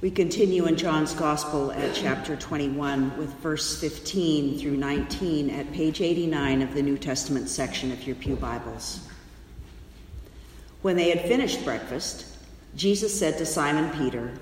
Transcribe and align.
We 0.00 0.10
continue 0.10 0.64
in 0.64 0.78
John's 0.78 1.12
Gospel 1.12 1.72
at 1.72 1.94
chapter 1.94 2.34
21 2.34 3.18
with 3.18 3.34
verse 3.34 3.78
15 3.78 4.58
through 4.58 4.78
19 4.78 5.50
at 5.50 5.70
page 5.74 6.00
89 6.00 6.62
of 6.62 6.72
the 6.72 6.82
New 6.82 6.96
Testament 6.96 7.50
section 7.50 7.92
of 7.92 8.06
your 8.06 8.16
Pew 8.16 8.34
Bibles. 8.34 9.06
When 10.80 10.96
they 10.96 11.10
had 11.10 11.28
finished 11.28 11.66
breakfast, 11.66 12.24
Jesus 12.74 13.18
said 13.18 13.36
to 13.36 13.44
Simon 13.44 13.90
Peter, 13.98 14.32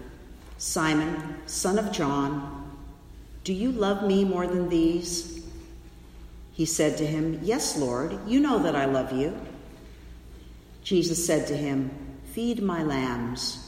Simon, 0.58 1.34
son 1.46 1.76
of 1.76 1.90
John, 1.90 2.78
do 3.42 3.52
you 3.52 3.72
love 3.72 4.06
me 4.06 4.24
more 4.24 4.46
than 4.46 4.68
these? 4.68 5.44
He 6.52 6.66
said 6.66 6.98
to 6.98 7.06
him, 7.06 7.40
Yes, 7.42 7.76
Lord, 7.76 8.16
you 8.28 8.38
know 8.38 8.60
that 8.60 8.76
I 8.76 8.84
love 8.84 9.12
you. 9.12 9.36
Jesus 10.84 11.26
said 11.26 11.48
to 11.48 11.56
him, 11.56 11.90
Feed 12.32 12.62
my 12.62 12.84
lambs. 12.84 13.67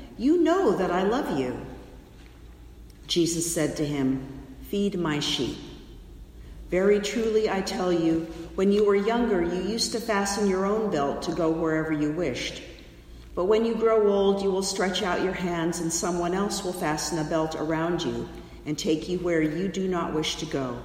You 0.17 0.41
know 0.41 0.75
that 0.75 0.91
I 0.91 1.03
love 1.03 1.39
you. 1.39 1.59
Jesus 3.07 3.53
said 3.53 3.75
to 3.77 3.85
him, 3.85 4.27
Feed 4.69 4.99
my 4.99 5.19
sheep. 5.19 5.57
Very 6.69 7.01
truly, 7.01 7.49
I 7.49 7.59
tell 7.61 7.91
you, 7.91 8.21
when 8.55 8.71
you 8.71 8.85
were 8.85 8.95
younger, 8.95 9.43
you 9.43 9.61
used 9.61 9.91
to 9.91 9.99
fasten 9.99 10.47
your 10.47 10.65
own 10.65 10.89
belt 10.89 11.21
to 11.23 11.33
go 11.33 11.51
wherever 11.51 11.91
you 11.91 12.11
wished. 12.11 12.61
But 13.35 13.45
when 13.45 13.65
you 13.65 13.75
grow 13.75 14.07
old, 14.07 14.41
you 14.41 14.51
will 14.51 14.63
stretch 14.63 15.03
out 15.03 15.23
your 15.23 15.33
hands, 15.33 15.79
and 15.79 15.91
someone 15.91 16.33
else 16.33 16.63
will 16.63 16.73
fasten 16.73 17.19
a 17.19 17.23
belt 17.25 17.55
around 17.55 18.01
you 18.01 18.29
and 18.65 18.77
take 18.77 19.09
you 19.09 19.19
where 19.19 19.41
you 19.41 19.67
do 19.67 19.87
not 19.87 20.13
wish 20.13 20.35
to 20.37 20.45
go. 20.45 20.79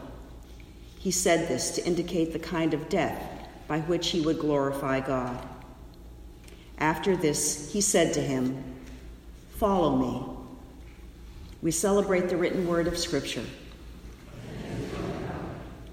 He 0.98 1.10
said 1.12 1.48
this 1.48 1.72
to 1.72 1.86
indicate 1.86 2.32
the 2.32 2.38
kind 2.40 2.74
of 2.74 2.88
death 2.88 3.22
by 3.68 3.80
which 3.80 4.10
he 4.10 4.20
would 4.20 4.38
glorify 4.38 5.00
God. 5.00 5.46
After 6.78 7.16
this, 7.16 7.72
he 7.72 7.80
said 7.80 8.14
to 8.14 8.20
him, 8.20 8.75
Follow 9.56 9.96
me. 9.96 10.22
We 11.62 11.70
celebrate 11.70 12.28
the 12.28 12.36
written 12.36 12.66
word 12.66 12.86
of 12.86 12.98
Scripture. 12.98 13.44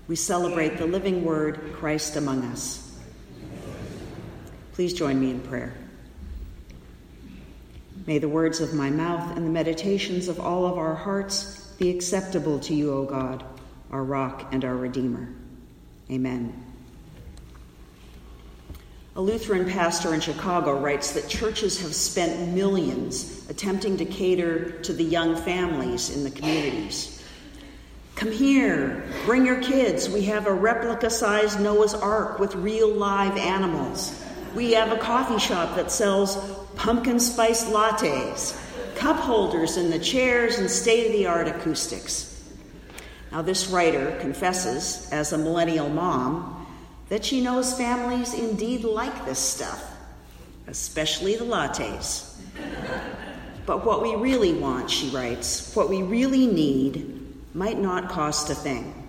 We 0.08 0.18
celebrate 0.18 0.78
the 0.78 0.86
living 0.86 1.24
word, 1.24 1.74
Christ 1.74 2.18
among 2.18 2.44
us. 2.44 3.00
Please 4.74 4.94
join 4.94 5.20
me 5.20 5.32
in 5.32 5.40
prayer. 5.40 5.74
May 8.06 8.18
the 8.18 8.28
words 8.28 8.60
of 8.60 8.74
my 8.74 8.90
mouth 8.90 9.38
and 9.38 9.46
the 9.46 9.52
meditations 9.52 10.28
of 10.28 10.42
all 10.42 10.66
of 10.66 10.78
our 10.78 10.96
hearts 10.96 11.74
be 11.80 11.90
acceptable 11.90 12.60
to 12.60 12.74
you, 12.74 12.94
O 12.94 13.06
God, 13.06 13.46
our 13.92 14.04
rock 14.04 14.50
and 14.52 14.66
our 14.66 14.76
Redeemer. 14.76 15.30
Amen. 16.12 16.73
A 19.16 19.22
Lutheran 19.22 19.70
pastor 19.70 20.16
in 20.16 20.22
Chicago 20.22 20.80
writes 20.80 21.12
that 21.12 21.30
churches 21.30 21.80
have 21.82 21.94
spent 21.94 22.52
millions 22.52 23.48
attempting 23.48 23.96
to 23.98 24.06
cater 24.06 24.72
to 24.82 24.92
the 24.92 25.04
young 25.04 25.36
families 25.36 26.10
in 26.16 26.24
the 26.24 26.32
communities. 26.32 27.24
Come 28.16 28.32
here, 28.32 29.04
bring 29.26 29.46
your 29.46 29.62
kids. 29.62 30.10
We 30.10 30.24
have 30.24 30.48
a 30.48 30.54
replica 30.54 31.12
sized 31.12 31.60
Noah's 31.62 31.94
Ark 31.94 32.40
with 32.40 32.56
real 32.56 32.90
live 32.90 33.38
animals. 33.38 34.20
We 34.56 34.72
have 34.74 34.92
a 34.92 34.98
coffee 34.98 35.40
shop 35.40 35.76
that 35.76 35.92
sells 35.92 36.36
pumpkin 36.76 37.20
spice 37.20 37.66
lattes, 37.66 38.60
cup 38.96 39.18
holders 39.18 39.78
in 39.78 39.92
the 39.92 40.00
chairs, 40.00 40.58
and 40.58 40.68
state 40.68 41.06
of 41.06 41.12
the 41.12 41.28
art 41.28 41.48
acoustics. 41.48 42.44
Now, 43.32 43.44
this 43.44 43.68
writer 43.68 44.18
confesses, 44.22 45.08
as 45.12 45.34
a 45.34 45.38
millennial 45.38 45.90
mom, 45.90 46.63
that 47.14 47.24
she 47.24 47.42
knows 47.42 47.78
families 47.78 48.34
indeed 48.34 48.84
like 48.84 49.24
this 49.24 49.38
stuff, 49.38 49.96
especially 50.66 51.36
the 51.36 51.46
lattes. 51.46 52.40
but 53.68 53.86
what 53.86 54.02
we 54.02 54.16
really 54.16 54.52
want, 54.54 54.90
she 54.90 55.10
writes, 55.10 55.76
what 55.76 55.92
we 55.92 56.02
really 56.02 56.48
need 56.48 57.16
might 57.54 57.78
not 57.78 58.10
cost 58.10 58.50
a 58.50 58.56
thing. 58.56 59.08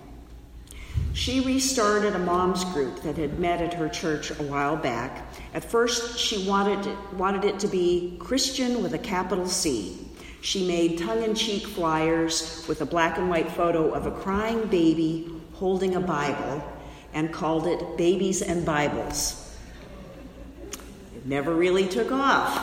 She 1.13 1.41
restarted 1.41 2.15
a 2.15 2.19
mom's 2.19 2.63
group 2.65 3.01
that 3.01 3.17
had 3.17 3.39
met 3.39 3.59
at 3.59 3.73
her 3.73 3.89
church 3.89 4.29
a 4.29 4.43
while 4.43 4.77
back. 4.77 5.27
At 5.55 5.65
first, 5.65 6.19
she 6.19 6.47
wanted 6.47 6.85
it, 6.85 7.13
wanted 7.13 7.43
it 7.43 7.57
to 7.61 7.67
be 7.67 8.17
Christian 8.19 8.83
with 8.83 8.93
a 8.93 8.99
capital 8.99 9.47
C. 9.47 9.97
She 10.41 10.67
made 10.67 10.99
tongue 10.99 11.23
in 11.23 11.33
cheek 11.33 11.65
flyers 11.65 12.63
with 12.67 12.81
a 12.81 12.85
black 12.85 13.17
and 13.17 13.31
white 13.31 13.49
photo 13.49 13.89
of 13.89 14.05
a 14.05 14.11
crying 14.11 14.67
baby 14.67 15.27
holding 15.53 15.95
a 15.95 15.99
Bible 15.99 16.63
and 17.15 17.31
called 17.31 17.65
it 17.65 17.97
Babies 17.97 18.41
and 18.41 18.65
Bibles. 18.65 19.41
It 21.15 21.25
never 21.25 21.55
really 21.55 21.87
took 21.87 22.11
off. 22.11 22.53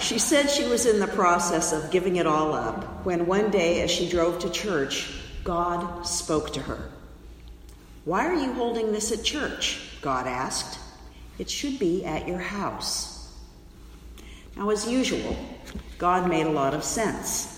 she 0.00 0.18
said 0.18 0.50
she 0.50 0.66
was 0.66 0.84
in 0.84 0.98
the 0.98 1.06
process 1.06 1.72
of 1.72 1.92
giving 1.92 2.16
it 2.16 2.26
all 2.26 2.52
up 2.52 3.06
when 3.06 3.26
one 3.26 3.50
day, 3.52 3.82
as 3.82 3.90
she 3.90 4.08
drove 4.10 4.40
to 4.40 4.50
church, 4.50 5.14
God 5.44 6.02
spoke 6.02 6.52
to 6.54 6.60
her. 6.60 6.90
Why 8.04 8.26
are 8.26 8.34
you 8.34 8.52
holding 8.52 8.90
this 8.90 9.12
at 9.12 9.24
church? 9.24 9.80
God 10.02 10.26
asked. 10.26 10.80
It 11.38 11.48
should 11.48 11.78
be 11.78 12.04
at 12.04 12.26
your 12.26 12.38
house. 12.38 13.32
Now, 14.56 14.70
as 14.70 14.88
usual, 14.88 15.36
God 15.98 16.28
made 16.28 16.46
a 16.46 16.50
lot 16.50 16.74
of 16.74 16.82
sense. 16.82 17.50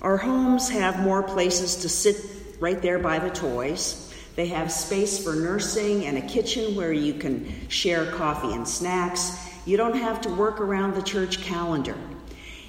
Our 0.00 0.16
homes 0.16 0.68
have 0.70 1.00
more 1.00 1.22
places 1.22 1.76
to 1.76 1.88
sit 1.88 2.35
right 2.60 2.80
there 2.80 2.98
by 2.98 3.18
the 3.18 3.30
toys. 3.30 4.14
They 4.34 4.46
have 4.48 4.70
space 4.70 5.22
for 5.22 5.34
nursing 5.34 6.04
and 6.04 6.18
a 6.18 6.22
kitchen 6.22 6.74
where 6.74 6.92
you 6.92 7.14
can 7.14 7.68
share 7.68 8.10
coffee 8.12 8.52
and 8.52 8.68
snacks. 8.68 9.32
You 9.64 9.76
don't 9.76 9.96
have 9.96 10.20
to 10.22 10.30
work 10.30 10.60
around 10.60 10.94
the 10.94 11.02
church 11.02 11.42
calendar. 11.42 11.96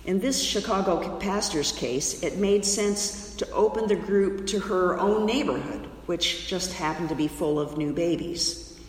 In 0.06 0.22
this 0.22 0.42
Chicago 0.42 1.18
pastor's 1.18 1.74
case, 1.74 2.24
it 2.24 2.38
made 2.38 2.64
sense 2.64 3.36
to 3.36 3.52
open 3.52 3.88
the 3.88 3.96
group 3.96 4.48
to 4.48 4.60
her 4.60 4.98
own 4.98 5.26
neighborhood, 5.26 5.90
which 6.06 6.48
just 6.48 6.72
happened 6.74 7.10
to 7.10 7.16
be 7.16 7.28
full 7.28 7.60
of 7.60 7.78
new 7.78 7.92
babies. 7.92 8.80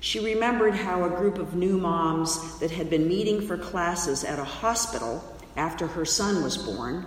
She 0.00 0.20
remembered 0.20 0.74
how 0.74 1.04
a 1.04 1.10
group 1.10 1.38
of 1.38 1.54
new 1.54 1.76
moms 1.76 2.58
that 2.60 2.70
had 2.70 2.88
been 2.88 3.06
meeting 3.06 3.46
for 3.46 3.58
classes 3.58 4.24
at 4.24 4.38
a 4.38 4.44
hospital 4.44 5.22
after 5.56 5.86
her 5.86 6.04
son 6.04 6.42
was 6.42 6.56
born 6.56 7.06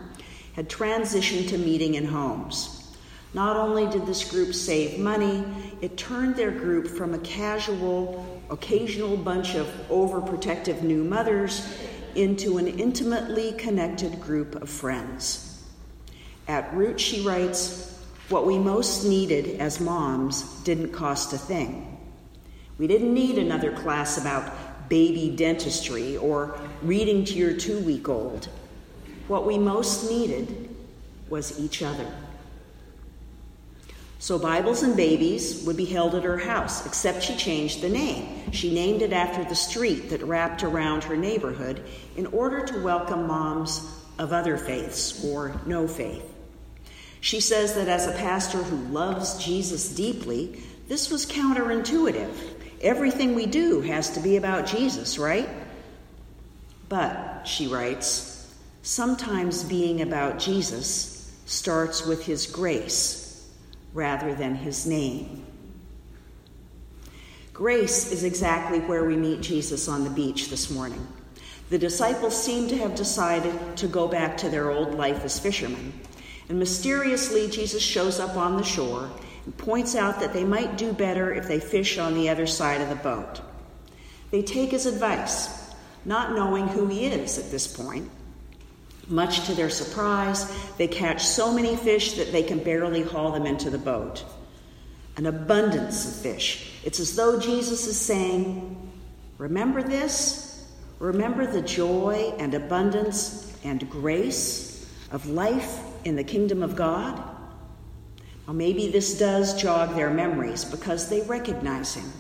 had 0.53 0.69
transitioned 0.69 1.49
to 1.49 1.57
meeting 1.57 1.95
in 1.95 2.05
homes. 2.05 2.76
Not 3.33 3.57
only 3.57 3.87
did 3.87 4.05
this 4.05 4.29
group 4.29 4.53
save 4.53 4.99
money, 4.99 5.43
it 5.81 5.97
turned 5.97 6.35
their 6.35 6.51
group 6.51 6.87
from 6.87 7.13
a 7.13 7.19
casual, 7.19 8.41
occasional 8.49 9.17
bunch 9.17 9.55
of 9.55 9.67
overprotective 9.89 10.81
new 10.81 11.03
mothers 11.03 11.77
into 12.15 12.57
an 12.57 12.67
intimately 12.67 13.51
connected 13.53 14.21
group 14.21 14.55
of 14.55 14.69
friends. 14.69 15.63
At 16.47 16.73
root, 16.73 16.99
she 16.99 17.25
writes, 17.25 18.01
what 18.29 18.45
we 18.45 18.57
most 18.57 19.05
needed 19.05 19.59
as 19.59 19.79
moms 19.79 20.43
didn't 20.63 20.91
cost 20.91 21.33
a 21.33 21.37
thing. 21.37 21.97
We 22.77 22.87
didn't 22.87 23.13
need 23.13 23.37
another 23.37 23.71
class 23.71 24.17
about 24.17 24.89
baby 24.89 25.33
dentistry 25.35 26.17
or 26.17 26.59
reading 26.81 27.25
to 27.25 27.33
your 27.33 27.53
two 27.53 27.79
week 27.79 28.07
old. 28.07 28.49
What 29.27 29.45
we 29.45 29.57
most 29.57 30.09
needed 30.09 30.75
was 31.29 31.59
each 31.59 31.81
other. 31.81 32.07
So 34.19 34.39
Bibles 34.39 34.81
and 34.81 34.97
babies 34.97 35.63
would 35.65 35.77
be 35.77 35.85
held 35.85 36.15
at 36.15 36.23
her 36.23 36.39
house, 36.39 36.85
except 36.87 37.21
she 37.21 37.35
changed 37.35 37.81
the 37.81 37.89
name. 37.89 38.51
She 38.51 38.73
named 38.73 39.03
it 39.03 39.13
after 39.13 39.43
the 39.43 39.55
street 39.55 40.09
that 40.09 40.23
wrapped 40.23 40.63
around 40.63 41.03
her 41.03 41.15
neighborhood 41.15 41.83
in 42.15 42.25
order 42.27 42.65
to 42.65 42.83
welcome 42.83 43.27
moms 43.27 43.87
of 44.17 44.33
other 44.33 44.57
faiths 44.57 45.23
or 45.23 45.61
no 45.67 45.87
faith. 45.87 46.23
She 47.21 47.39
says 47.39 47.75
that 47.75 47.87
as 47.87 48.07
a 48.07 48.13
pastor 48.13 48.57
who 48.57 48.91
loves 48.91 49.43
Jesus 49.43 49.93
deeply, 49.93 50.63
this 50.87 51.11
was 51.11 51.27
counterintuitive. 51.27 52.31
Everything 52.81 53.35
we 53.35 53.45
do 53.45 53.81
has 53.81 54.09
to 54.11 54.19
be 54.19 54.37
about 54.37 54.65
Jesus, 54.65 55.19
right? 55.19 55.49
But, 56.89 57.43
she 57.45 57.67
writes, 57.67 58.55
sometimes 58.81 59.63
being 59.63 60.01
about 60.01 60.39
Jesus 60.39 61.35
starts 61.45 62.05
with 62.05 62.25
his 62.25 62.47
grace 62.47 63.26
rather 63.97 64.35
than 64.35 64.53
his 64.53 64.85
name. 64.85 65.43
Grace 67.51 68.11
is 68.11 68.23
exactly 68.23 68.79
where 68.81 69.03
we 69.03 69.15
meet 69.17 69.41
Jesus 69.41 69.87
on 69.87 70.03
the 70.03 70.09
beach 70.11 70.51
this 70.51 70.69
morning. 70.69 71.05
The 71.71 71.79
disciples 71.79 72.39
seem 72.39 72.67
to 72.67 72.77
have 72.77 72.93
decided 72.93 73.75
to 73.77 73.87
go 73.87 74.07
back 74.07 74.37
to 74.37 74.49
their 74.49 74.69
old 74.69 74.93
life 74.93 75.25
as 75.25 75.39
fishermen. 75.39 75.91
And 76.47 76.59
mysteriously, 76.59 77.49
Jesus 77.49 77.81
shows 77.81 78.19
up 78.19 78.37
on 78.37 78.55
the 78.55 78.63
shore 78.63 79.09
and 79.45 79.57
points 79.57 79.95
out 79.95 80.19
that 80.19 80.31
they 80.31 80.43
might 80.43 80.77
do 80.77 80.93
better 80.93 81.33
if 81.33 81.47
they 81.47 81.59
fish 81.59 81.97
on 81.97 82.13
the 82.13 82.29
other 82.29 82.45
side 82.45 82.81
of 82.81 82.89
the 82.89 82.95
boat. 82.95 83.41
They 84.29 84.43
take 84.43 84.69
his 84.69 84.85
advice, 84.85 85.73
not 86.05 86.35
knowing 86.35 86.67
who 86.67 86.85
he 86.85 87.07
is 87.07 87.39
at 87.39 87.49
this 87.49 87.65
point. 87.65 88.11
Much 89.09 89.45
to 89.45 89.53
their 89.53 89.69
surprise, 89.69 90.51
they 90.77 90.87
catch 90.87 91.25
so 91.25 91.53
many 91.53 91.75
fish 91.75 92.13
that 92.13 92.31
they 92.31 92.43
can 92.43 92.59
barely 92.59 93.03
haul 93.03 93.31
them 93.31 93.45
into 93.45 93.69
the 93.69 93.77
boat. 93.77 94.25
An 95.15 95.25
abundance 95.25 96.05
of 96.05 96.21
fish. 96.21 96.71
It's 96.83 96.99
as 96.99 97.15
though 97.15 97.39
Jesus 97.39 97.87
is 97.87 97.99
saying, 97.99 98.75
Remember 99.37 99.81
this? 99.81 100.67
Remember 100.99 101.45
the 101.45 101.61
joy 101.61 102.33
and 102.39 102.53
abundance 102.53 103.55
and 103.63 103.89
grace 103.89 104.89
of 105.11 105.27
life 105.27 105.79
in 106.05 106.15
the 106.15 106.23
kingdom 106.23 106.63
of 106.63 106.75
God? 106.75 107.21
Well, 108.47 108.55
maybe 108.55 108.89
this 108.89 109.17
does 109.17 109.61
jog 109.61 109.95
their 109.95 110.09
memories 110.09 110.65
because 110.65 111.09
they 111.09 111.21
recognize 111.21 111.95
him. 111.95 112.11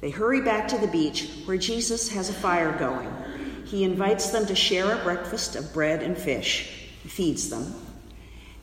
They 0.00 0.10
hurry 0.10 0.40
back 0.40 0.68
to 0.68 0.78
the 0.78 0.86
beach 0.86 1.28
where 1.44 1.58
Jesus 1.58 2.10
has 2.10 2.30
a 2.30 2.34
fire 2.34 2.72
going. 2.78 3.10
He 3.70 3.84
invites 3.84 4.30
them 4.30 4.46
to 4.46 4.54
share 4.56 4.90
a 4.90 5.04
breakfast 5.04 5.54
of 5.54 5.72
bread 5.72 6.02
and 6.02 6.18
fish. 6.18 6.88
He 7.04 7.08
feeds 7.08 7.50
them. 7.50 7.72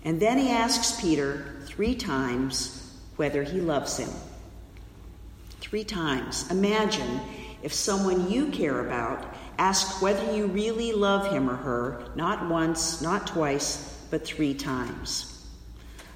And 0.03 0.19
then 0.19 0.37
he 0.37 0.49
asks 0.49 0.99
Peter 0.99 1.55
three 1.65 1.95
times 1.95 2.93
whether 3.15 3.41
he 3.43 3.61
loves 3.61 3.95
him. 3.95 4.09
Three 5.61 5.85
times. 5.85 6.51
Imagine 6.51 7.21
if 7.63 7.73
someone 7.73 8.29
you 8.29 8.47
care 8.47 8.85
about 8.85 9.33
asked 9.57 10.01
whether 10.01 10.35
you 10.35 10.47
really 10.47 10.91
love 10.91 11.31
him 11.31 11.49
or 11.49 11.55
her, 11.55 12.03
not 12.15 12.49
once, 12.49 13.01
not 13.01 13.27
twice, 13.27 14.05
but 14.11 14.25
three 14.25 14.53
times. 14.53 15.47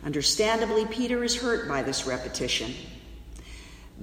Understandably, 0.03 0.85
Peter 0.87 1.23
is 1.23 1.37
hurt 1.37 1.65
by 1.65 1.81
this 1.81 2.05
repetition. 2.05 2.73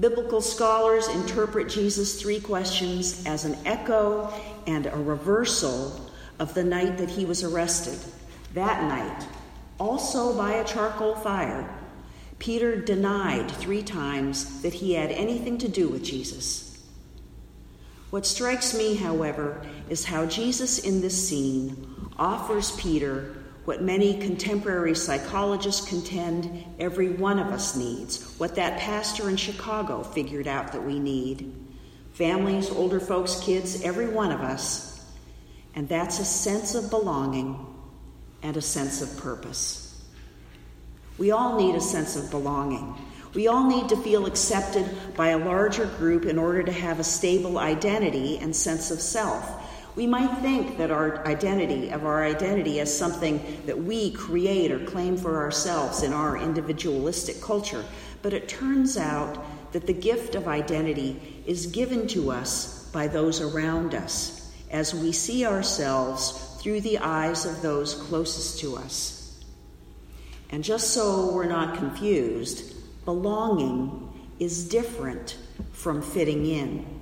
Biblical 0.00 0.40
scholars 0.40 1.08
interpret 1.08 1.68
Jesus' 1.68 2.20
three 2.20 2.38
questions 2.38 3.26
as 3.26 3.44
an 3.44 3.56
echo 3.66 4.32
and 4.66 4.86
a 4.86 4.96
reversal 4.96 6.08
of 6.38 6.54
the 6.54 6.62
night 6.62 6.98
that 6.98 7.10
he 7.10 7.24
was 7.24 7.42
arrested. 7.42 7.98
That 8.54 8.84
night, 8.84 9.26
also 9.80 10.36
by 10.36 10.52
a 10.52 10.64
charcoal 10.64 11.16
fire, 11.16 11.68
Peter 12.38 12.80
denied 12.80 13.50
three 13.50 13.82
times 13.82 14.62
that 14.62 14.74
he 14.74 14.94
had 14.94 15.10
anything 15.10 15.58
to 15.58 15.68
do 15.68 15.88
with 15.88 16.04
Jesus. 16.04 16.78
What 18.10 18.24
strikes 18.24 18.78
me, 18.78 18.94
however, 18.94 19.66
is 19.90 20.04
how 20.04 20.26
Jesus 20.26 20.78
in 20.78 21.00
this 21.00 21.28
scene 21.28 21.88
offers 22.16 22.70
Peter 22.76 23.34
what 23.68 23.82
many 23.82 24.18
contemporary 24.18 24.94
psychologists 24.94 25.86
contend 25.86 26.64
every 26.78 27.10
one 27.10 27.38
of 27.38 27.48
us 27.48 27.76
needs, 27.76 28.34
what 28.38 28.54
that 28.54 28.80
pastor 28.80 29.28
in 29.28 29.36
Chicago 29.36 30.02
figured 30.02 30.48
out 30.48 30.72
that 30.72 30.82
we 30.82 30.98
need. 30.98 31.54
Families, 32.14 32.70
older 32.70 32.98
folks, 32.98 33.38
kids, 33.40 33.82
every 33.82 34.08
one 34.08 34.32
of 34.32 34.40
us. 34.40 35.04
And 35.74 35.86
that's 35.86 36.18
a 36.18 36.24
sense 36.24 36.74
of 36.74 36.88
belonging 36.88 37.58
and 38.42 38.56
a 38.56 38.62
sense 38.62 39.02
of 39.02 39.14
purpose. 39.18 40.02
We 41.18 41.30
all 41.30 41.58
need 41.58 41.74
a 41.74 41.80
sense 41.82 42.16
of 42.16 42.30
belonging. 42.30 42.94
We 43.34 43.48
all 43.48 43.68
need 43.68 43.90
to 43.90 43.98
feel 43.98 44.24
accepted 44.24 45.14
by 45.14 45.28
a 45.28 45.38
larger 45.38 45.84
group 45.98 46.24
in 46.24 46.38
order 46.38 46.62
to 46.62 46.72
have 46.72 47.00
a 47.00 47.04
stable 47.04 47.58
identity 47.58 48.38
and 48.38 48.56
sense 48.56 48.90
of 48.90 49.02
self. 49.02 49.67
We 49.98 50.06
might 50.06 50.38
think 50.38 50.78
that 50.78 50.92
our 50.92 51.26
identity, 51.26 51.90
of 51.90 52.06
our 52.06 52.22
identity 52.22 52.78
as 52.78 52.96
something 52.96 53.42
that 53.66 53.76
we 53.76 54.12
create 54.12 54.70
or 54.70 54.78
claim 54.84 55.16
for 55.16 55.38
ourselves 55.38 56.04
in 56.04 56.12
our 56.12 56.36
individualistic 56.36 57.42
culture, 57.42 57.84
but 58.22 58.32
it 58.32 58.48
turns 58.48 58.96
out 58.96 59.44
that 59.72 59.88
the 59.88 59.92
gift 59.92 60.36
of 60.36 60.46
identity 60.46 61.42
is 61.46 61.66
given 61.66 62.06
to 62.06 62.30
us 62.30 62.88
by 62.92 63.08
those 63.08 63.40
around 63.40 63.92
us 63.92 64.54
as 64.70 64.94
we 64.94 65.10
see 65.10 65.44
ourselves 65.44 66.60
through 66.60 66.82
the 66.82 66.98
eyes 66.98 67.44
of 67.44 67.60
those 67.60 67.94
closest 67.94 68.60
to 68.60 68.76
us. 68.76 69.42
And 70.50 70.62
just 70.62 70.94
so 70.94 71.32
we're 71.32 71.46
not 71.46 71.76
confused, 71.76 72.72
belonging 73.04 74.08
is 74.38 74.68
different 74.68 75.36
from 75.72 76.02
fitting 76.02 76.46
in. 76.46 76.97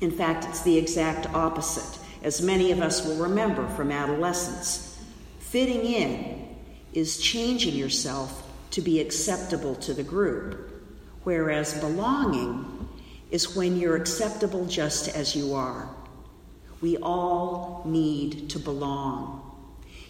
In 0.00 0.10
fact, 0.10 0.44
it's 0.44 0.62
the 0.62 0.76
exact 0.76 1.26
opposite, 1.34 1.98
as 2.22 2.42
many 2.42 2.70
of 2.70 2.80
us 2.80 3.04
will 3.04 3.16
remember 3.16 3.66
from 3.68 3.90
adolescence. 3.90 5.02
Fitting 5.38 5.84
in 5.84 6.56
is 6.92 7.18
changing 7.18 7.74
yourself 7.74 8.42
to 8.72 8.82
be 8.82 9.00
acceptable 9.00 9.74
to 9.76 9.94
the 9.94 10.02
group, 10.02 10.70
whereas 11.24 11.80
belonging 11.80 12.88
is 13.30 13.56
when 13.56 13.76
you're 13.76 13.96
acceptable 13.96 14.66
just 14.66 15.08
as 15.08 15.34
you 15.34 15.54
are. 15.54 15.88
We 16.80 16.98
all 16.98 17.82
need 17.86 18.50
to 18.50 18.58
belong. 18.58 19.42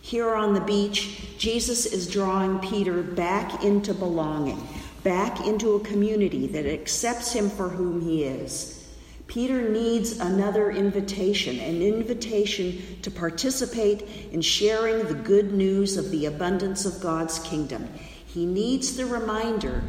Here 0.03 0.35
on 0.35 0.53
the 0.53 0.61
beach, 0.61 1.39
Jesus 1.39 1.87
is 1.87 2.11
drawing 2.11 2.59
Peter 2.59 3.03
back 3.03 3.63
into 3.63 3.95
belonging, 3.95 4.67
back 5.05 5.47
into 5.47 5.75
a 5.75 5.81
community 5.81 6.49
that 6.49 6.67
accepts 6.67 7.33
him 7.33 7.51
for 7.51 7.69
whom 7.69 8.01
he 8.01 8.25
is 8.25 8.86
Peter 9.27 9.69
needs 9.69 10.21
another 10.21 10.71
invitation, 10.71 11.59
an 11.59 11.83
invitation 11.83 12.81
to 13.03 13.11
participate 13.11 14.03
in 14.33 14.41
sharing 14.41 15.05
the 15.07 15.15
good 15.15 15.53
news 15.53 15.97
of 15.97 16.11
the 16.11 16.27
abundance 16.27 16.87
of 16.87 17.01
God's 17.01 17.39
kingdom. 17.41 17.89
He 18.25 18.47
needs 18.47 18.97
the 18.97 19.07
reminder 19.07 19.83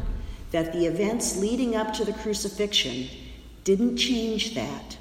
that 0.50 0.72
the 0.72 0.86
events 0.86 1.36
leading 1.36 1.76
up 1.76 1.94
to 1.94 2.04
the 2.04 2.12
crucifixion 2.12 3.08
didn't 3.64 3.96
change 3.96 4.54
that. 4.54 4.96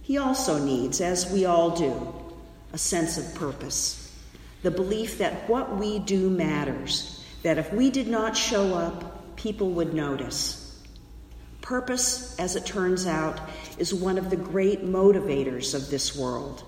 He 0.00 0.16
also 0.18 0.58
needs, 0.62 1.00
as 1.00 1.30
we 1.30 1.44
all 1.44 1.70
do, 1.70 2.14
a 2.72 2.78
sense 2.78 3.18
of 3.18 3.34
purpose, 3.34 4.16
the 4.62 4.70
belief 4.70 5.18
that 5.18 5.48
what 5.48 5.76
we 5.76 5.98
do 5.98 6.30
matters, 6.30 7.24
that 7.42 7.58
if 7.58 7.72
we 7.72 7.90
did 7.90 8.08
not 8.08 8.36
show 8.36 8.74
up, 8.74 9.36
people 9.36 9.70
would 9.70 9.92
notice. 9.92 10.61
Purpose, 11.62 12.38
as 12.38 12.56
it 12.56 12.66
turns 12.66 13.06
out, 13.06 13.40
is 13.78 13.94
one 13.94 14.18
of 14.18 14.30
the 14.30 14.36
great 14.36 14.84
motivators 14.84 15.74
of 15.74 15.88
this 15.88 16.14
world. 16.14 16.64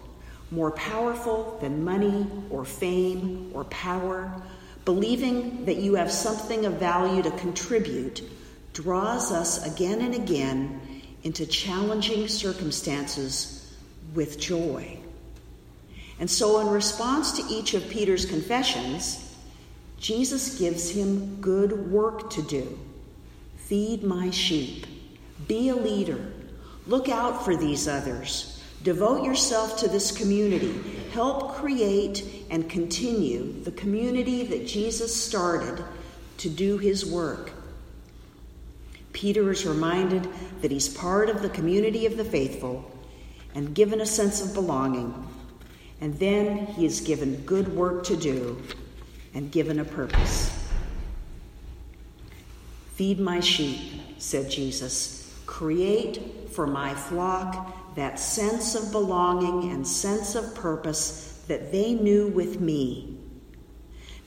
More 0.50 0.70
powerful 0.70 1.58
than 1.60 1.84
money 1.84 2.26
or 2.48 2.64
fame 2.64 3.50
or 3.52 3.64
power, 3.64 4.32
believing 4.84 5.64
that 5.64 5.76
you 5.76 5.96
have 5.96 6.10
something 6.10 6.64
of 6.64 6.74
value 6.74 7.22
to 7.22 7.30
contribute 7.32 8.22
draws 8.72 9.32
us 9.32 9.66
again 9.66 10.00
and 10.00 10.14
again 10.14 11.02
into 11.24 11.44
challenging 11.44 12.28
circumstances 12.28 13.76
with 14.14 14.38
joy. 14.38 14.96
And 16.20 16.30
so, 16.30 16.60
in 16.60 16.68
response 16.68 17.32
to 17.32 17.52
each 17.52 17.74
of 17.74 17.88
Peter's 17.88 18.26
confessions, 18.26 19.34
Jesus 19.98 20.58
gives 20.58 20.90
him 20.90 21.40
good 21.40 21.90
work 21.90 22.30
to 22.30 22.42
do. 22.42 22.78
Feed 23.64 24.02
my 24.02 24.30
sheep. 24.30 24.86
Be 25.48 25.70
a 25.70 25.76
leader. 25.76 26.32
Look 26.86 27.08
out 27.08 27.44
for 27.44 27.56
these 27.56 27.88
others. 27.88 28.62
Devote 28.82 29.24
yourself 29.24 29.78
to 29.78 29.88
this 29.88 30.12
community. 30.12 30.78
Help 31.12 31.54
create 31.54 32.44
and 32.50 32.68
continue 32.68 33.62
the 33.62 33.72
community 33.72 34.44
that 34.44 34.66
Jesus 34.66 35.14
started 35.14 35.82
to 36.36 36.50
do 36.50 36.76
his 36.76 37.06
work. 37.06 37.52
Peter 39.14 39.50
is 39.50 39.64
reminded 39.64 40.28
that 40.60 40.70
he's 40.70 40.88
part 40.88 41.30
of 41.30 41.40
the 41.40 41.48
community 41.48 42.04
of 42.04 42.18
the 42.18 42.24
faithful 42.24 42.90
and 43.54 43.74
given 43.74 44.02
a 44.02 44.06
sense 44.06 44.44
of 44.44 44.52
belonging. 44.52 45.26
And 46.02 46.18
then 46.18 46.66
he 46.66 46.84
is 46.84 47.00
given 47.00 47.36
good 47.46 47.68
work 47.68 48.04
to 48.04 48.16
do 48.16 48.60
and 49.32 49.50
given 49.50 49.80
a 49.80 49.84
purpose. 49.84 50.63
Feed 52.94 53.18
my 53.18 53.40
sheep, 53.40 53.80
said 54.18 54.48
Jesus. 54.48 55.34
Create 55.46 56.48
for 56.52 56.64
my 56.64 56.94
flock 56.94 57.94
that 57.96 58.20
sense 58.20 58.76
of 58.76 58.92
belonging 58.92 59.72
and 59.72 59.86
sense 59.86 60.36
of 60.36 60.54
purpose 60.54 61.44
that 61.48 61.72
they 61.72 61.94
knew 61.94 62.28
with 62.28 62.60
me. 62.60 63.18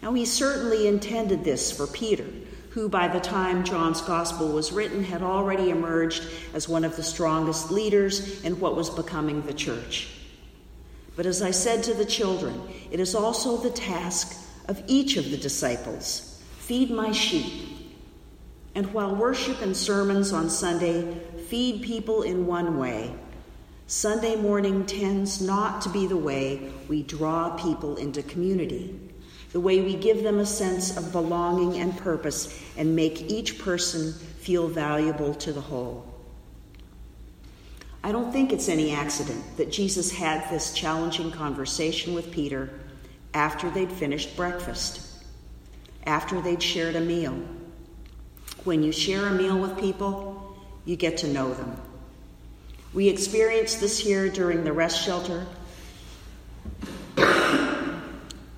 Now, 0.01 0.13
he 0.13 0.25
certainly 0.25 0.85
intended 0.87 1.45
this 1.45 1.71
for 1.71 1.87
Peter, 1.87 2.25
who 2.71 2.89
by 2.89 3.07
the 3.07 3.21
time 3.21 3.63
John's 3.63 4.01
gospel 4.01 4.49
was 4.49 4.73
written 4.73 5.01
had 5.01 5.23
already 5.23 5.69
emerged 5.69 6.27
as 6.53 6.67
one 6.67 6.83
of 6.83 6.97
the 6.97 7.03
strongest 7.03 7.71
leaders 7.71 8.43
in 8.43 8.59
what 8.59 8.75
was 8.75 8.89
becoming 8.89 9.43
the 9.43 9.53
church. 9.53 10.09
But 11.15 11.25
as 11.25 11.41
I 11.41 11.51
said 11.51 11.83
to 11.85 11.93
the 11.93 12.05
children, 12.05 12.61
it 12.91 12.99
is 12.99 13.15
also 13.15 13.55
the 13.55 13.71
task 13.71 14.35
of 14.67 14.83
each 14.87 15.15
of 15.15 15.31
the 15.31 15.37
disciples 15.37 16.43
feed 16.59 16.91
my 16.91 17.13
sheep 17.13 17.76
and 18.77 18.93
while 18.93 19.15
worship 19.15 19.59
and 19.63 19.75
sermons 19.75 20.31
on 20.31 20.51
Sunday 20.51 21.11
feed 21.47 21.81
people 21.81 22.21
in 22.21 22.45
one 22.45 22.77
way, 22.77 23.11
Sunday 23.87 24.35
morning 24.35 24.85
tends 24.85 25.41
not 25.41 25.81
to 25.81 25.89
be 25.89 26.05
the 26.05 26.15
way 26.15 26.71
we 26.87 27.01
draw 27.01 27.49
people 27.57 27.95
into 27.95 28.21
community, 28.21 28.99
the 29.51 29.59
way 29.59 29.81
we 29.81 29.95
give 29.95 30.21
them 30.21 30.37
a 30.37 30.45
sense 30.45 30.95
of 30.95 31.11
belonging 31.11 31.81
and 31.81 31.97
purpose 31.97 32.63
and 32.77 32.95
make 32.95 33.31
each 33.31 33.57
person 33.57 34.13
feel 34.13 34.67
valuable 34.67 35.33
to 35.33 35.51
the 35.51 35.61
whole. 35.61 36.05
I 38.03 38.11
don't 38.11 38.31
think 38.31 38.53
it's 38.53 38.69
any 38.69 38.91
accident 38.93 39.57
that 39.57 39.71
Jesus 39.71 40.11
had 40.11 40.47
this 40.51 40.71
challenging 40.71 41.31
conversation 41.31 42.13
with 42.13 42.31
Peter 42.31 42.79
after 43.33 43.71
they'd 43.71 43.91
finished 43.91 44.37
breakfast, 44.37 45.01
after 46.05 46.39
they'd 46.39 46.61
shared 46.61 46.95
a 46.95 47.01
meal. 47.01 47.41
When 48.63 48.83
you 48.83 48.91
share 48.91 49.25
a 49.27 49.31
meal 49.31 49.57
with 49.57 49.77
people, 49.79 50.57
you 50.85 50.95
get 50.95 51.17
to 51.19 51.27
know 51.27 51.53
them. 51.53 51.75
We 52.93 53.09
experienced 53.09 53.79
this 53.79 53.99
here 53.99 54.29
during 54.29 54.63
the 54.63 54.73
rest 54.73 55.03
shelter. 55.03 55.45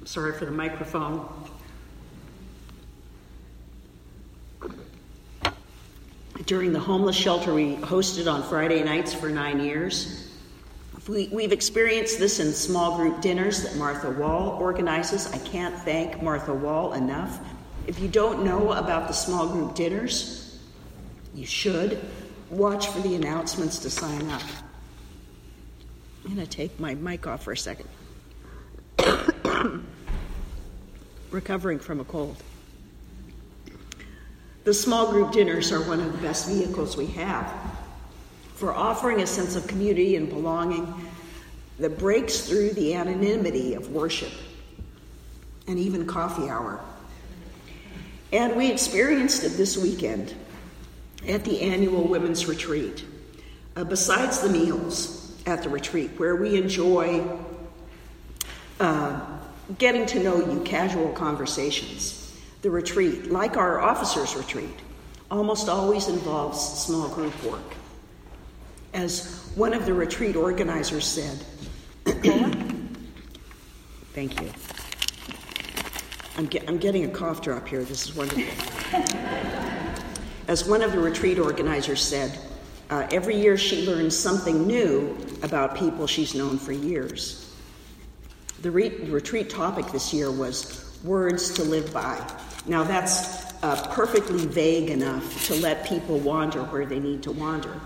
Sorry 0.06 0.34
for 0.34 0.46
the 0.46 0.52
microphone. 0.52 1.28
During 6.46 6.74
the 6.74 6.80
homeless 6.80 7.16
shelter 7.16 7.54
we 7.54 7.76
hosted 7.76 8.32
on 8.32 8.42
Friday 8.44 8.84
nights 8.84 9.14
for 9.14 9.30
nine 9.30 9.60
years, 9.60 10.30
we, 11.08 11.44
have 11.44 11.52
experienced 11.52 12.20
this 12.20 12.40
in 12.40 12.54
small 12.54 12.98
group 12.98 13.22
dinners 13.22 13.64
that 13.64 13.76
Martha 13.78 14.12
Wall 14.12 14.58
organizes. 14.62 15.32
I 15.32 15.40
can't 15.40 15.76
thank 15.80 16.22
Martha 16.22 16.54
Wall 16.54 16.94
enough. 16.94 17.40
If 17.90 17.98
you 17.98 18.08
don't 18.08 18.46
know 18.46 18.74
about 18.74 19.08
the 19.08 19.16
small 19.16 19.48
group 19.48 19.74
dinners, 19.74 20.60
you 21.34 21.48
should. 21.48 22.00
Watch 22.52 22.86
for 22.86 23.00
the 23.00 23.16
announcements 23.16 23.80
to 23.80 23.90
sign 23.90 24.30
up. 24.30 24.44
I'm 26.24 26.36
going 26.36 26.46
to 26.46 26.52
take 26.52 26.80
my 26.80 26.94
mic 26.94 27.26
off 27.26 27.42
for 27.42 27.54
a 27.54 27.58
second. 27.58 27.90
Recovering 31.32 31.80
from 31.80 32.00
a 32.00 32.04
cold. 32.04 32.44
The 34.66 34.74
small 34.76 35.10
group 35.10 35.32
dinners 35.32 35.72
are 35.72 35.82
one 35.82 36.00
of 36.00 36.12
the 36.12 36.20
best 36.20 36.48
vehicles 36.48 36.96
we 36.96 37.08
have 37.08 37.52
for 38.54 38.72
offering 38.72 39.22
a 39.22 39.26
sense 39.26 39.56
of 39.56 39.66
community 39.66 40.16
and 40.16 40.30
belonging 40.30 40.94
that 41.80 41.98
breaks 41.98 42.42
through 42.42 42.70
the 42.74 42.94
anonymity 42.94 43.74
of 43.74 43.90
worship 43.90 44.34
and 45.66 45.80
even 45.80 46.06
coffee 46.06 46.50
hour. 46.50 46.80
And 48.32 48.56
we 48.56 48.72
experienced 48.72 49.44
it 49.44 49.50
this 49.50 49.78
weekend 49.78 50.34
at 51.28 51.44
the 51.44 51.62
annual 51.62 52.08
women's 52.08 52.46
retreat. 52.46 53.04
Uh, 53.76 53.84
besides 53.84 54.40
the 54.40 54.50
meals 54.50 55.36
at 55.46 55.64
the 55.64 55.70
retreat, 55.70 56.12
where 56.18 56.36
we 56.36 56.58
enjoy 56.58 57.26
uh, 58.80 59.20
getting 59.78 60.06
to 60.06 60.24
know 60.24 60.38
you, 60.38 60.62
casual 60.62 61.12
conversations, 61.14 62.38
the 62.62 62.70
retreat, 62.70 63.32
like 63.32 63.58
our 63.58 63.80
officers' 63.80 64.36
retreat, 64.36 64.76
almost 65.32 65.70
always 65.70 66.08
involves 66.08 66.60
small 66.60 67.08
group 67.10 67.44
work. 67.44 67.76
As 68.94 69.52
one 69.56 69.74
of 69.74 69.86
the 69.86 69.94
retreat 69.94 70.36
organizers 70.36 71.06
said, 71.06 71.38
Thank 74.14 74.42
you. 74.42 74.50
I'm, 76.40 76.50
I'm 76.70 76.78
getting 76.78 77.04
a 77.04 77.10
cough 77.10 77.42
drop 77.42 77.68
here. 77.68 77.84
This 77.84 78.08
is 78.08 78.16
wonderful. 78.16 78.46
As 80.48 80.66
one 80.66 80.82
of 80.82 80.94
the 80.94 81.00
retreat 81.00 81.38
organizers 81.38 82.02
said, 82.02 82.40
uh, 82.90 83.06
every 83.12 83.36
year 83.36 83.58
she 83.58 83.86
learns 83.86 84.18
something 84.18 84.66
new 84.66 85.18
about 85.44 85.76
people 85.76 86.08
she's 86.08 86.34
known 86.34 86.58
for 86.58 86.72
years. 86.72 87.54
The 88.62 88.72
re- 88.72 89.00
retreat 89.08 89.50
topic 89.50 89.88
this 89.88 90.14
year 90.14 90.32
was 90.32 90.98
words 91.04 91.52
to 91.56 91.64
live 91.64 91.92
by. 91.94 92.26
Now, 92.66 92.86
that's 92.86 93.54
uh, 93.62 93.90
perfectly 93.92 94.46
vague 94.46 94.92
enough 94.92 95.46
to 95.48 95.56
let 95.56 95.86
people 95.88 96.20
wander 96.20 96.64
where 96.64 96.86
they 96.86 97.00
need 97.02 97.22
to 97.24 97.34
wander. 97.34 97.82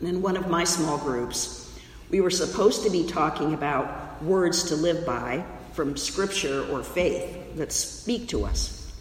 And 0.00 0.08
in 0.08 0.20
one 0.20 0.36
of 0.36 0.50
my 0.50 0.64
small 0.64 0.98
groups, 0.98 1.80
we 2.10 2.20
were 2.20 2.28
supposed 2.28 2.82
to 2.82 2.90
be 2.90 3.06
talking 3.06 3.54
about 3.54 4.22
words 4.22 4.64
to 4.64 4.76
live 4.76 5.06
by 5.06 5.42
from 5.72 5.96
scripture 5.96 6.68
or 6.70 6.82
faith 6.82 7.40
that 7.54 7.72
speak 7.72 8.28
to 8.28 8.44
us. 8.44 8.92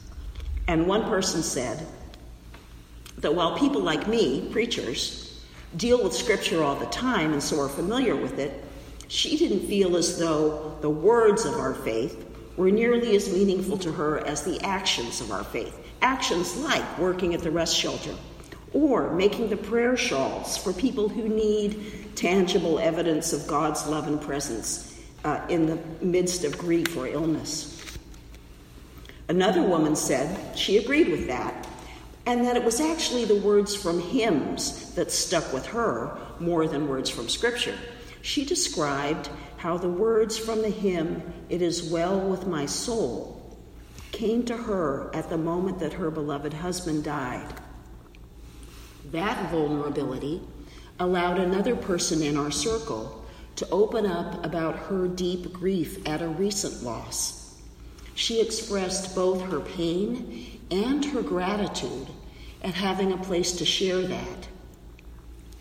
And 0.67 0.87
one 0.87 1.03
person 1.03 1.43
said 1.43 1.85
that 3.17 3.35
while 3.35 3.57
people 3.57 3.81
like 3.81 4.07
me, 4.07 4.49
preachers, 4.51 5.43
deal 5.75 6.03
with 6.03 6.13
scripture 6.13 6.63
all 6.63 6.75
the 6.75 6.85
time 6.87 7.33
and 7.33 7.41
so 7.41 7.59
are 7.59 7.69
familiar 7.69 8.15
with 8.15 8.39
it, 8.39 8.63
she 9.07 9.37
didn't 9.37 9.67
feel 9.67 9.97
as 9.97 10.17
though 10.17 10.77
the 10.81 10.89
words 10.89 11.45
of 11.45 11.55
our 11.55 11.73
faith 11.73 12.25
were 12.57 12.71
nearly 12.71 13.15
as 13.15 13.31
meaningful 13.31 13.77
to 13.79 13.91
her 13.91 14.25
as 14.25 14.43
the 14.43 14.61
actions 14.61 15.21
of 15.21 15.31
our 15.31 15.43
faith. 15.43 15.77
Actions 16.01 16.55
like 16.57 16.97
working 16.97 17.33
at 17.33 17.41
the 17.41 17.51
rest 17.51 17.75
shelter 17.75 18.13
or 18.73 19.13
making 19.13 19.49
the 19.49 19.57
prayer 19.57 19.95
shawls 19.95 20.57
for 20.57 20.73
people 20.73 21.09
who 21.09 21.27
need 21.29 22.15
tangible 22.15 22.79
evidence 22.79 23.33
of 23.33 23.45
God's 23.47 23.87
love 23.87 24.07
and 24.07 24.21
presence 24.21 24.99
uh, 25.23 25.41
in 25.49 25.65
the 25.65 25.79
midst 26.03 26.43
of 26.43 26.57
grief 26.57 26.95
or 26.97 27.07
illness. 27.07 27.72
Another 29.33 29.63
woman 29.63 29.95
said 29.95 30.55
she 30.55 30.77
agreed 30.77 31.09
with 31.09 31.25
that, 31.25 31.67
and 32.27 32.45
that 32.45 32.55
it 32.55 32.63
was 32.63 32.79
actually 32.79 33.25
the 33.25 33.41
words 33.41 33.75
from 33.75 33.99
hymns 33.99 34.93
that 34.93 35.11
stuck 35.11 35.51
with 35.51 35.65
her 35.65 36.15
more 36.39 36.67
than 36.67 36.87
words 36.87 37.09
from 37.09 37.27
Scripture. 37.27 37.75
She 38.21 38.45
described 38.45 39.31
how 39.57 39.79
the 39.79 39.89
words 39.89 40.37
from 40.37 40.61
the 40.61 40.69
hymn, 40.69 41.33
It 41.49 41.63
Is 41.63 41.89
Well 41.89 42.19
With 42.19 42.45
My 42.45 42.67
Soul, 42.67 43.57
came 44.11 44.45
to 44.45 44.55
her 44.55 45.09
at 45.15 45.31
the 45.31 45.37
moment 45.39 45.79
that 45.79 45.93
her 45.93 46.11
beloved 46.11 46.53
husband 46.53 47.03
died. 47.03 47.55
That 49.09 49.49
vulnerability 49.49 50.41
allowed 50.99 51.39
another 51.39 51.75
person 51.75 52.21
in 52.21 52.37
our 52.37 52.51
circle 52.51 53.25
to 53.55 53.67
open 53.71 54.05
up 54.05 54.45
about 54.45 54.75
her 54.75 55.07
deep 55.07 55.51
grief 55.51 56.07
at 56.07 56.21
a 56.21 56.27
recent 56.27 56.83
loss. 56.83 57.42
She 58.15 58.41
expressed 58.41 59.15
both 59.15 59.41
her 59.41 59.59
pain 59.59 60.59
and 60.69 61.03
her 61.05 61.21
gratitude 61.21 62.07
at 62.61 62.73
having 62.73 63.11
a 63.11 63.17
place 63.17 63.53
to 63.53 63.65
share 63.65 64.01
that. 64.01 64.47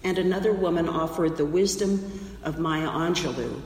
And 0.04 0.18
another 0.18 0.52
woman 0.52 0.88
offered 0.88 1.36
the 1.36 1.46
wisdom 1.46 2.38
of 2.42 2.58
Maya 2.58 2.88
Angelou 2.88 3.62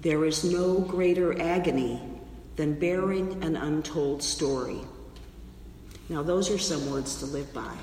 there 0.00 0.24
is 0.24 0.44
no 0.44 0.78
greater 0.80 1.38
agony 1.40 2.00
than 2.56 2.78
bearing 2.78 3.42
an 3.44 3.56
untold 3.56 4.22
story. 4.22 4.80
Now, 6.08 6.22
those 6.22 6.50
are 6.50 6.58
some 6.58 6.90
words 6.90 7.16
to 7.16 7.26
live 7.26 7.52
by. 7.52 7.76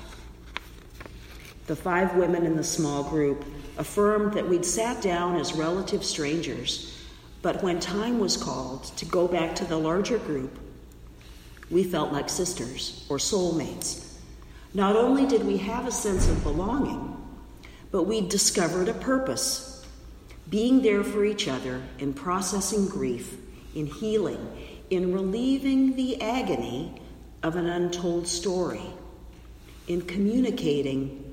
The 1.66 1.76
five 1.76 2.16
women 2.16 2.44
in 2.44 2.56
the 2.56 2.64
small 2.64 3.04
group 3.04 3.44
affirmed 3.76 4.34
that 4.34 4.48
we'd 4.48 4.64
sat 4.64 5.00
down 5.00 5.36
as 5.36 5.52
relative 5.52 6.04
strangers, 6.04 6.97
but 7.42 7.62
when 7.62 7.80
time 7.80 8.18
was 8.18 8.36
called 8.36 8.84
to 8.96 9.04
go 9.04 9.28
back 9.28 9.54
to 9.56 9.64
the 9.64 9.76
larger 9.76 10.18
group, 10.18 10.58
we 11.70 11.84
felt 11.84 12.12
like 12.12 12.28
sisters 12.28 13.06
or 13.08 13.18
soulmates. 13.18 14.16
Not 14.74 14.96
only 14.96 15.26
did 15.26 15.44
we 15.44 15.58
have 15.58 15.86
a 15.86 15.92
sense 15.92 16.28
of 16.28 16.42
belonging, 16.42 17.16
but 17.90 18.04
we 18.04 18.20
discovered 18.20 18.88
a 18.88 18.94
purpose 18.94 19.86
being 20.50 20.82
there 20.82 21.04
for 21.04 21.24
each 21.24 21.46
other 21.46 21.82
in 21.98 22.14
processing 22.14 22.86
grief, 22.88 23.36
in 23.74 23.86
healing, 23.86 24.46
in 24.90 25.12
relieving 25.12 25.94
the 25.96 26.20
agony 26.22 27.00
of 27.42 27.56
an 27.56 27.66
untold 27.66 28.26
story, 28.26 28.82
in 29.86 30.00
communicating 30.02 31.28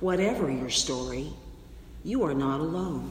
Whatever 0.00 0.48
your 0.48 0.70
story, 0.70 1.32
you 2.04 2.22
are 2.22 2.34
not 2.34 2.60
alone. 2.60 3.10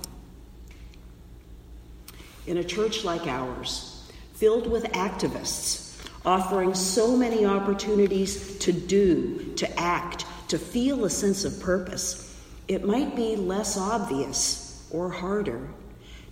In 2.48 2.58
a 2.58 2.64
church 2.64 3.04
like 3.04 3.28
ours, 3.28 4.10
filled 4.34 4.68
with 4.68 4.86
activists, 4.94 6.02
offering 6.26 6.74
so 6.74 7.16
many 7.16 7.46
opportunities 7.46 8.58
to 8.60 8.72
do, 8.72 9.54
to 9.58 9.80
act, 9.80 10.26
to 10.48 10.58
feel 10.58 11.06
a 11.06 11.10
sense 11.10 11.44
of 11.44 11.60
purpose, 11.60 12.36
it 12.68 12.86
might 12.86 13.16
be 13.16 13.36
less 13.36 13.78
obvious 13.78 14.88
or 14.92 15.10
harder 15.10 15.68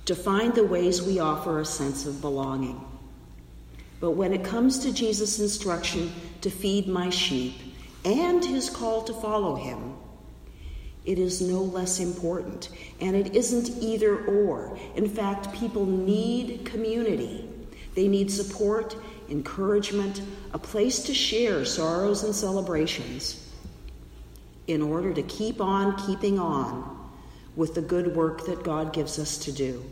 to 0.06 0.16
find 0.16 0.54
the 0.54 0.64
ways 0.64 1.02
we 1.02 1.20
offer 1.20 1.60
a 1.60 1.66
sense 1.66 2.06
of 2.06 2.22
belonging. 2.22 2.80
But 4.00 4.12
when 4.12 4.34
it 4.34 4.44
comes 4.44 4.80
to 4.80 4.94
Jesus' 4.94 5.40
instruction 5.40 6.14
to 6.42 6.50
feed 6.50 6.88
my 6.88 7.10
sheep 7.10 7.56
and 8.04 8.44
his 8.44 8.70
call 8.70 9.04
to 9.04 9.14
follow 9.14 9.56
him, 9.56 9.96
it 11.06 11.20
is 11.20 11.42
no 11.42 11.62
less 11.62 12.00
important. 12.00 12.70
And 13.00 13.16
it 13.16 13.36
isn't 13.36 13.82
either 13.82 14.26
or. 14.26 14.78
In 14.96 15.08
fact, 15.08 15.54
people 15.54 15.86
need 15.86 16.66
community. 16.66 17.48
They 17.94 18.08
need 18.08 18.32
support, 18.32 18.96
encouragement, 19.30 20.22
a 20.54 20.60
place 20.60 21.04
to 21.04 21.14
share 21.14 21.64
sorrows 21.66 22.24
and 22.24 22.36
celebrations. 22.36 23.42
In 24.68 24.82
order 24.82 25.14
to 25.14 25.22
keep 25.24 25.62
on 25.62 25.96
keeping 26.08 26.40
on 26.40 26.96
with 27.56 27.76
the 27.76 27.82
good 27.82 28.16
work 28.16 28.46
that 28.48 28.64
God 28.64 28.92
gives 28.92 29.20
us 29.20 29.38
to 29.40 29.52
do. 29.52 29.84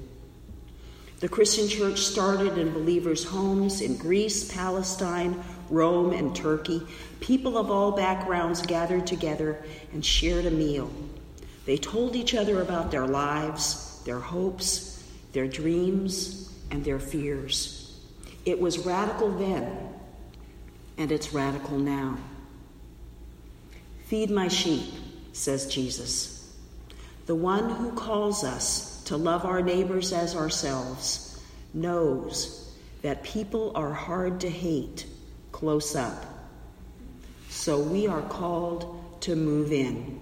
The 1.24 1.30
Christian 1.30 1.70
church 1.70 2.00
started 2.00 2.58
in 2.58 2.74
believers' 2.74 3.24
homes 3.24 3.80
in 3.80 3.96
Greece, 3.96 4.54
Palestine, 4.54 5.42
Rome, 5.70 6.12
and 6.12 6.36
Turkey. 6.36 6.86
People 7.22 7.58
of 7.58 7.72
all 7.72 7.94
backgrounds 7.94 8.62
gathered 8.62 9.08
together 9.08 9.64
and 9.94 10.06
shared 10.06 10.46
a 10.46 10.52
meal. 10.52 10.92
They 11.66 11.78
told 11.78 12.18
each 12.18 12.36
other 12.36 12.62
about 12.62 12.92
their 12.92 13.08
lives, 13.08 14.02
their 14.04 14.20
hopes, 14.20 15.02
their 15.32 15.48
dreams, 15.48 16.54
and 16.72 16.84
their 16.84 17.00
fears. 17.00 17.98
It 18.46 18.60
was 18.60 18.80
radical 18.80 19.32
then, 19.32 19.78
and 20.98 21.10
it's 21.10 21.32
radical 21.32 21.80
now. 21.80 22.18
Feed 24.08 24.30
my 24.30 24.50
sheep, 24.50 24.92
says 25.32 25.68
Jesus. 25.68 26.54
The 27.28 27.36
one 27.36 27.70
who 27.70 27.94
calls 27.94 28.44
us 28.44 28.93
to 29.06 29.18
love 29.18 29.46
our 29.46 29.62
neighbors 29.62 30.14
as 30.14 30.36
ourselves 30.36 31.42
knows 31.74 32.74
that 33.02 33.24
people 33.24 33.72
are 33.76 33.94
hard 33.94 34.40
to 34.42 34.50
hate 34.50 35.06
close 35.52 35.96
up. 35.96 36.26
So 37.50 37.80
we 37.80 38.08
are 38.08 38.22
called 38.22 39.22
to 39.22 39.36
move 39.36 39.72
in. 39.72 40.20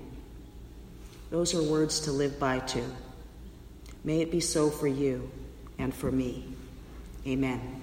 Those 1.29 1.55
are 1.55 1.63
words 1.63 2.01
to 2.01 2.11
live 2.11 2.39
by 2.39 2.59
too. 2.59 2.85
May 4.03 4.21
it 4.21 4.31
be 4.31 4.39
so 4.39 4.69
for 4.69 4.87
you 4.87 5.31
and 5.77 5.93
for 5.93 6.11
me. 6.11 6.45
Amen. 7.25 7.80